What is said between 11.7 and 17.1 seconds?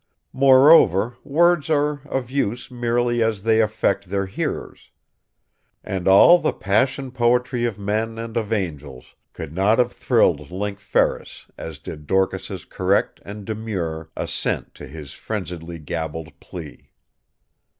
did Dorcas's correct and demure assent to his frenziedly gabbled plea.